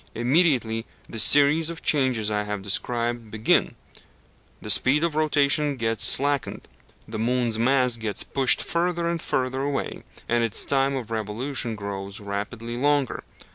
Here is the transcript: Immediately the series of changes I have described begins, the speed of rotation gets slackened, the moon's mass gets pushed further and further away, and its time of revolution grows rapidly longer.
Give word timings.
Immediately 0.15 0.87
the 1.07 1.19
series 1.19 1.69
of 1.69 1.83
changes 1.83 2.31
I 2.31 2.41
have 2.41 2.63
described 2.63 3.29
begins, 3.29 3.73
the 4.59 4.71
speed 4.71 5.03
of 5.03 5.13
rotation 5.13 5.75
gets 5.75 6.03
slackened, 6.05 6.67
the 7.07 7.19
moon's 7.19 7.59
mass 7.59 7.97
gets 7.97 8.23
pushed 8.23 8.63
further 8.63 9.07
and 9.07 9.21
further 9.21 9.61
away, 9.61 10.01
and 10.27 10.43
its 10.43 10.65
time 10.65 10.95
of 10.95 11.11
revolution 11.11 11.75
grows 11.75 12.19
rapidly 12.19 12.77
longer. 12.77 13.23